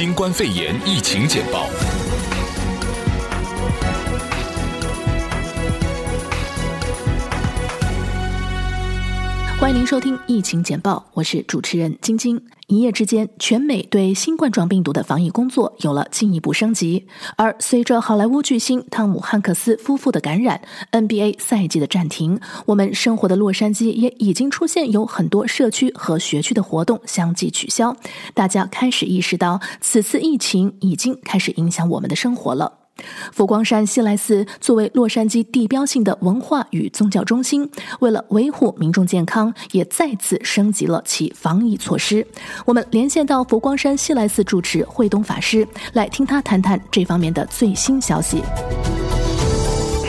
[0.00, 1.68] 新冠肺炎疫情简报。
[9.60, 12.42] 欢迎您收听疫情简报，我是主持人晶晶。
[12.66, 17.06] 一夜之间，全美对新冠状病毒的防疫工作有了进一步升级。
[17.36, 20.62] 而随着好莱坞巨星汤姆汉克斯夫妇的感染
[20.92, 27.94] ，NBA 赛季的暂停，我们生活的洛杉矶也已经出现有很多社区和学区的活动相继取消。
[28.32, 32.79] 大家开始意识到，此次疫情已经开始影响我们的生活了。
[33.32, 37.68] 佛光山西来寺作为洛杉矶地标性的文化与宗教中心，
[38.00, 42.26] 为了维护民众健康，也再次升级了其防疫措施。
[42.64, 48.42] 我们连线到佛光山西来寺住持慧东法师，来听他谈谈这方面的最新消息。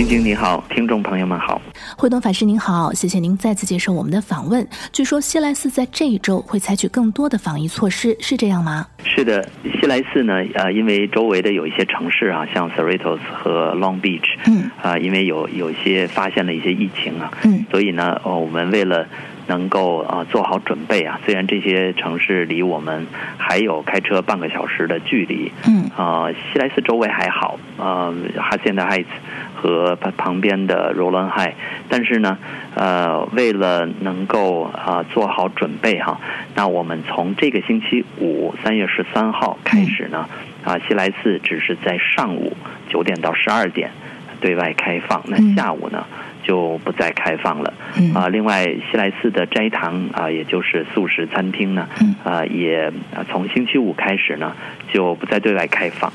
[0.00, 1.60] 晶晶你好，听众朋友们好，
[1.94, 4.66] 慧东法师您好，谢谢您再次接受我们的访问。
[4.90, 8.86] 据说西来寺在这一周会采取更多的防疫措施，是这样吗？
[9.04, 19.06] 是的，西来寺呢，呃，因为周围的有一些城市啊，像 Cerritos 和 Long Beach，嗯，啊、呃，因为有有一些发现了一些疫情啊，嗯，所以呢，哦，我们为了
[19.50, 23.04] 能够啊做好准备啊，虽然这些城市离我们
[23.36, 29.06] 还有开车半个小时的距离，嗯，啊，西来寺周围还好，呃，Hacienda Heights
[29.56, 31.54] 和旁边的 Rowland High，
[31.88, 32.38] 但是呢，
[32.76, 36.20] 呃，为了能够啊做好准备哈，
[36.54, 40.28] 那我们从这个星期五三月十三号开始呢，
[40.64, 42.56] 啊，西来寺只是在上午
[42.88, 43.90] 九点到十二点
[44.40, 46.04] 对外开放，那下午呢
[46.42, 47.72] 就不再开放了。
[48.14, 51.88] 啊，另外西来寺的斋堂啊，也就是素食餐厅呢，
[52.24, 52.92] 啊，也
[53.30, 54.54] 从星期五开始呢
[54.92, 56.12] 就不再对外开放。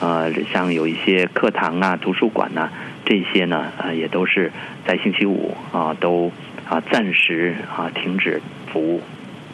[0.00, 2.72] 呃，像有一些课堂啊、图书馆呐、啊，
[3.04, 4.50] 这些呢，呃，也都是
[4.86, 6.30] 在星期五啊，都
[6.68, 8.40] 啊暂时啊停止
[8.72, 9.00] 服务。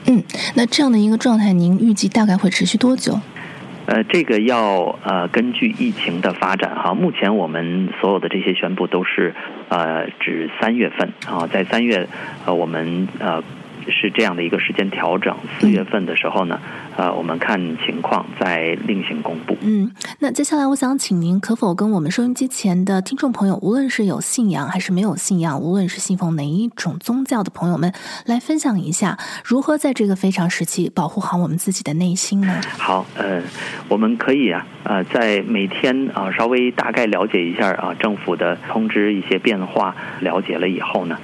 [0.06, 0.22] 嗯，
[0.54, 3.20] 那这样的一个状态，您预计大概会持续多久？
[3.91, 6.94] 呃，这个要呃根据疫情的发展哈。
[6.94, 9.34] 目前我们所有的这些宣布都是
[9.69, 12.06] 呃指三月份啊，在三月
[12.47, 13.42] 呃我们呃。
[13.88, 16.60] 是这样的一个时间调整，四月份的时候呢，
[16.96, 19.56] 呃，我们看情况再另行公布。
[19.60, 27.92] 嗯，那接下来我想请您可否跟我们收音机前的听众朋友，无论是有信仰还是没有信仰，无论是信奉哪一种宗教的朋友们，
[28.26, 32.60] 来分享一下如何在这个非常时期保护好我们自己的内心呢？
[32.76, 33.42] 好，呃，
[33.88, 41.18] 我们可以啊，呃，在每天啊、呃、稍微大概了解一下啊政府的通知一些变化，了解了以后呢，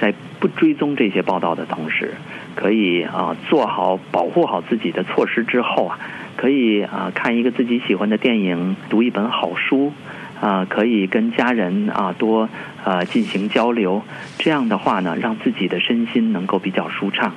[0.00, 0.12] 在
[0.42, 2.14] 不追踪这些报道的同时，
[2.56, 5.96] 可以啊做好保护好自己的措施之后啊，
[6.34, 9.92] 可以啊看一个自己喜欢的电影，读一本好书，
[10.40, 12.48] 啊可以跟家人啊多
[12.82, 14.02] 啊进行交流，
[14.36, 17.32] 这样的话呢，让自己的身心能够比较舒畅。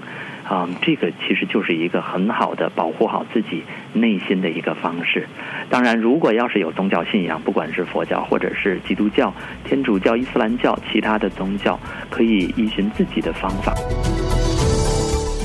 [0.48, 3.64] 啊，这个其实就是一个很好的保护好自己
[3.94, 5.28] 内心的一个方式。
[5.70, 11.80] 当然，如果要是有宗教信仰，不管是佛教或者是基督教、天主教、伊斯兰教，其他的宗教，
[12.10, 13.74] 可以依循自己的方法。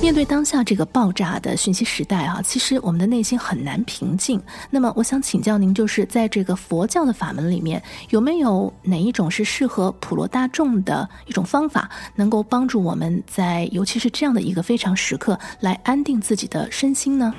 [0.00, 4.40] 面对当下这个爆炸的讯息时代啊，其实我们的内心很难平静。
[4.70, 17.34] 那么，我想请教您，就是在这个佛教的法门里面，有没有哪一种是适合普罗大众的一种方法，能够帮助我们在尤其是这样的一个非常时刻，来安定自己的身心呢？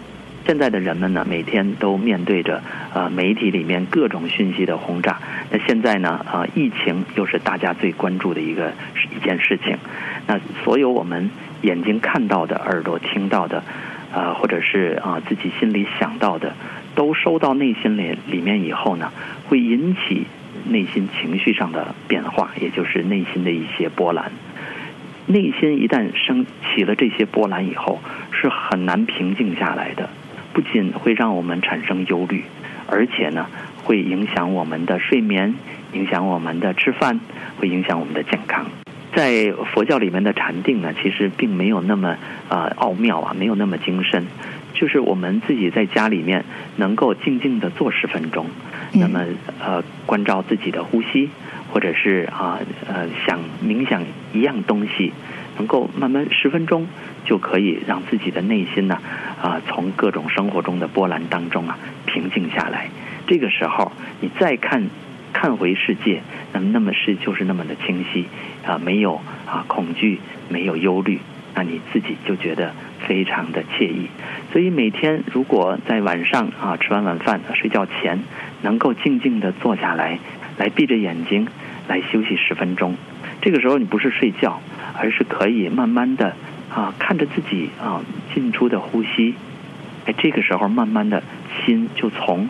[0.46, 2.62] 现在的人们呢，每天都面对着
[2.94, 5.20] 呃媒体里面各种讯息的轰炸。
[5.50, 8.72] 那现在呢，啊、疫情又是大家最关注的一个
[9.16, 9.76] 一件事情。
[10.28, 11.28] 那所有我们。
[11.62, 13.64] 眼睛看到的，耳朵听到的，
[14.14, 16.54] 啊、或者是啊、自己心里想到的，
[16.96, 19.12] 都收到内心里里面以后呢，
[19.48, 20.26] 会引起
[20.68, 24.32] 内心情绪上的变化，也就是内心的一些波澜。
[25.28, 26.46] 内心一旦升
[26.76, 28.02] 起了这些波澜以后，
[28.32, 30.10] 是很难平静下来的。
[30.54, 32.44] 不仅会让我们产生忧虑，
[32.88, 33.46] 而且呢，
[33.84, 35.56] 会影响我们的睡眠，
[35.94, 37.22] 影响我们的吃饭，
[37.58, 38.66] 会影响我们的健康。
[39.14, 42.10] 在佛教里面的禅定呢，其实并没有那么
[42.48, 44.26] 啊、呃、奥妙啊，没有那么精深。
[44.74, 46.44] 就是我们自己在家里面
[46.78, 48.48] 能够静静的坐十分钟，
[48.94, 49.26] 那么
[49.60, 51.30] 呃关照自己的呼吸，
[51.72, 52.58] 或者是啊
[52.88, 54.02] 呃想冥想
[54.34, 55.12] 一样东西，
[55.58, 56.88] 能够慢慢十分钟
[57.26, 58.96] 就可以让自己的内心呢
[59.42, 62.90] 啊、呃、从各种生活中的波澜当中啊平静下来。
[63.28, 63.92] 这个时候
[64.22, 64.90] 你再看。
[65.42, 66.22] 看回世界，
[66.54, 68.28] 那么那么是就是那么的清晰
[68.64, 71.20] 啊，没有啊恐惧，没有忧虑，
[71.56, 72.76] 那你自己就觉得
[73.08, 74.06] 非常的惬意。
[74.54, 78.20] 所以每天如果在晚上啊吃完晚饭睡觉前，
[78.62, 80.20] 能够静静的坐下来，
[80.60, 81.48] 来闭着眼睛
[81.88, 82.96] 来休息十分钟，
[83.42, 84.62] 这个时候你不是睡觉，
[84.96, 86.36] 而是可以慢慢的
[86.70, 88.00] 啊看着自己啊
[88.36, 89.34] 进出的呼吸，
[90.06, 91.24] 哎，这个时候慢慢的
[91.66, 92.48] 心就从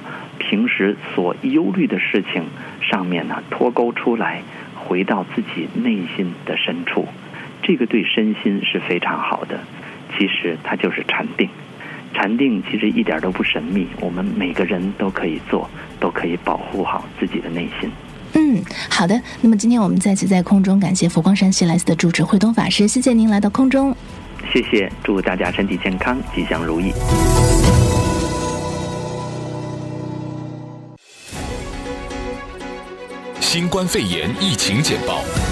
[0.52, 2.44] 平时所忧虑的事情
[2.82, 4.42] 上面呢脱钩出来，
[4.76, 7.08] 回到自己内心的深处，
[7.64, 9.58] 这个对身心是非常好的。
[10.14, 11.48] 其实它就是禅定，
[12.14, 15.70] 禅定其实一点都不神秘，我们每个人都可以做，
[16.02, 17.90] 都可以保护好自己的内心。
[18.34, 19.18] 嗯，好的。
[19.40, 23.96] 那么今天我们再次在空中感谢佛光山西来寺的住持慧东法师，谢谢您来到空中。
[24.52, 26.92] 谢谢，祝大家身体健康，吉祥如意。
[33.54, 35.51] 新冠肺炎疫情简报。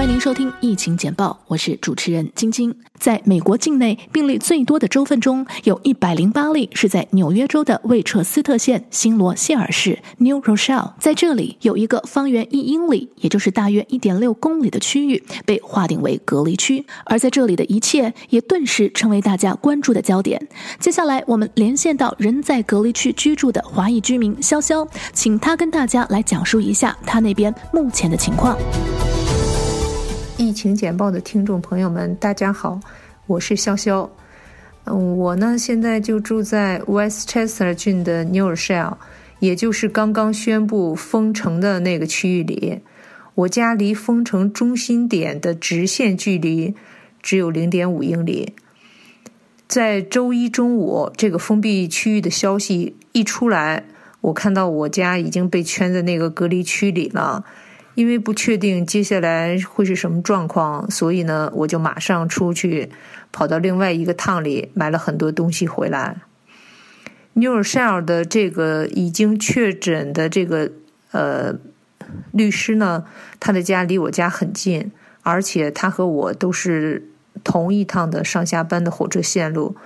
[0.00, 2.74] 欢迎您收听疫情简报，我是主持人晶晶。
[2.98, 10.94] 在美国境内病例最多的州份中，有一百零八例是在纽约州的魏彻斯特县新罗谢尔市 （New Rochelle）。
[10.98, 20.40] 在这里，有一个方圆一英里，也就是大约一点六公里的区域被划定为隔离区，而在这里的一切也顿时成为大家关注的焦点。
[20.78, 28.56] 接下来，我们连线到仍在隔离区居住的华裔居民潇潇，请他跟大家来讲述一下他那边目前的情况。
[30.50, 32.80] 疫情简报的听众朋友们，大家好，
[33.28, 34.10] 我是潇潇。
[34.82, 38.94] 嗯，我呢现在就住在 Westchester 郡的 New Rochelle，
[39.38, 42.80] 也就是刚刚宣布封城的那个区域里。
[43.36, 46.74] 我家离封城中心点的直线距离
[47.22, 48.54] 只有零点五英里。
[49.68, 53.84] 在周一中午，这个封闭区域的消息一出来，
[54.20, 57.44] 我看到我家已经被圈在那个隔离区里了。
[57.94, 62.90] 因为不确定接下来会是什么状况，所以呢，我就马上出去，
[63.32, 66.22] 跑到另外一个趟里买了很多东西回来。
[67.34, 70.70] new shell 的这个已经确诊的这个
[71.12, 71.54] 呃
[72.32, 73.04] 律师呢，
[73.38, 74.90] 他的家离我家很近，
[75.22, 77.08] 而且他和我都是
[77.44, 79.76] 同一趟的上下班的火车线路。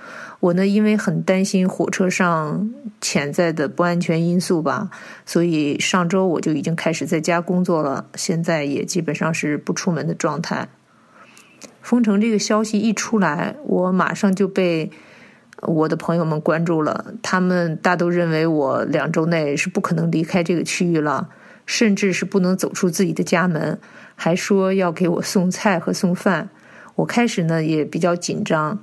[0.45, 2.71] 我呢，因为很担心火车上
[3.01, 4.91] 潜在的不安全因素吧，
[5.25, 8.05] 所以上周我就已经开始在家工作了。
[8.13, 10.69] 现在也基本上是不出门的状态。
[11.81, 14.91] 封城这个消息一出来，我马上就被
[15.61, 17.13] 我的朋友们关注了。
[17.23, 21.27] 他们大都认为我两周内是不可能离开这个区域了，
[21.65, 23.79] 甚至是不能走出自己的家门，
[24.15, 26.49] 还说要给我送菜和送饭。
[26.97, 28.79] 我开始呢也比较紧张。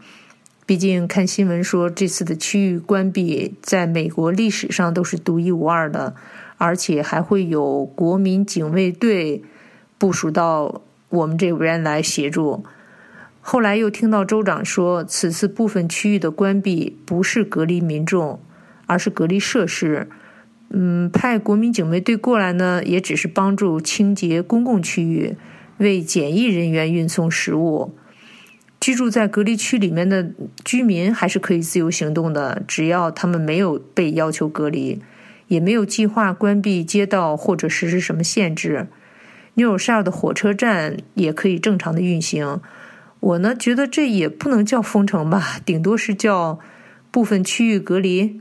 [0.64, 6.14] 毕竟看新闻说，这次的区域关闭在美国历史上都是独一无二的，
[6.56, 9.42] 而且还会有国民警卫队
[9.98, 12.64] 部署到我们这边来协助。
[13.40, 18.38] 后来又听到州长说，此次部分区域的关闭不是隔离民众，
[18.86, 20.08] 而是隔离设施。
[20.70, 25.36] 嗯，派国民警卫队过来呢，也只是帮助清洁公共区域，
[25.78, 27.92] 为检疫人员运送食物。
[28.82, 30.32] 居住在隔离区里面的
[30.64, 35.00] 居民还是可以自由行动的，只要他们没有被要求隔离，
[35.46, 38.88] 也没有计划关闭街道或者实施什么限制。
[39.54, 42.60] New Rochelle 的火车站也可以正常的运行。
[43.20, 46.58] 我呢觉得这也不能叫封城吧， 顶多是叫
[47.12, 48.40] 部分区域隔离。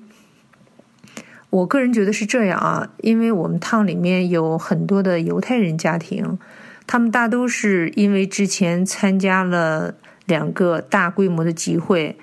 [1.51, 6.39] 我个人觉得是这样啊，因为我们趟里面有很多的犹太人家庭，
[6.87, 9.93] 他们大都是因为之前参加了。
[10.31, 12.15] 两个大规模的集会，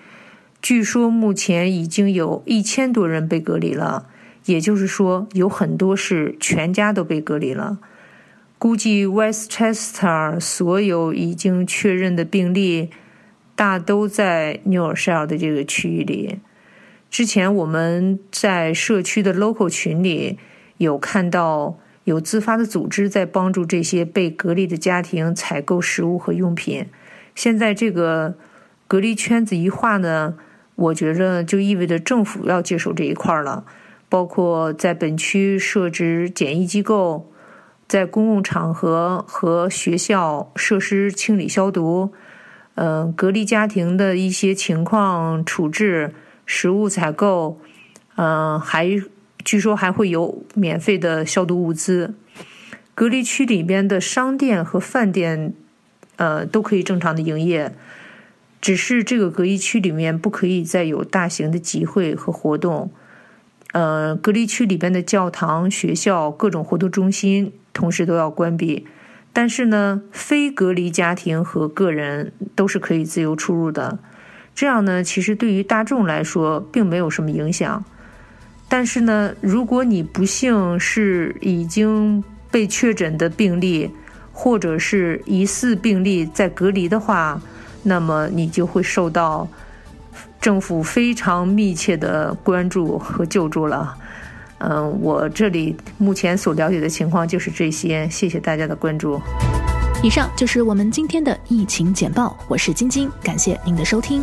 [0.62, 4.06] 据说目前已经有一千多人被隔离了，
[4.46, 7.76] 也就是说，有很多是全家都被隔离了。
[8.56, 12.88] 估计 Westchester 所有已经确认的病例，
[13.54, 16.38] 大都在 New Rochelle 的这个区域里。
[17.10, 20.38] 之前我们在社区的 local 群里
[20.78, 26.86] 有看到，有自发的组织在帮助这些被隔离的家庭采购食物和用品。
[27.38, 28.34] 现在这个
[28.88, 30.34] 隔离圈子一划呢，
[30.74, 33.64] 我觉着就意味着政府要接手这一块了，
[34.08, 37.30] 包括在本区设置检疫机构，
[37.86, 42.10] 在公共场合和学校设施清理消毒，
[42.74, 46.12] 嗯、隔离家庭的一些情况处置，
[46.44, 47.60] 食物采购，
[48.16, 49.00] 嗯、还
[49.44, 52.16] 据说还会有免费的消毒物资，
[52.96, 55.54] 隔离区里边的商店和饭店。
[56.18, 57.74] 呃，都可以正常的营业，
[58.60, 62.90] 只是这个隔离区里面不可以再有大型的集会和活动。
[63.72, 68.86] 呃，隔离区里边的教堂、学校、各种活动中心同时都要关闭。
[69.32, 73.98] 但是呢，非隔离家庭和个人都是可以自由出入的。
[74.54, 77.84] 这样呢，其实对于大众来说并没有什么影响。
[78.68, 83.90] 但是呢，如果你不幸是已经被确诊的病例，
[84.40, 87.40] 或者是疑似病例在隔离的话，
[87.82, 89.48] 那么你就会受到
[90.40, 93.96] 政府非常密切的关注和救助了。
[94.58, 99.20] 嗯，我这里目前所了解的情况就是这些，谢谢大家的关注。
[100.04, 104.22] 以上就是我们今天的疫情简报，我是晶晶，感谢您的收听。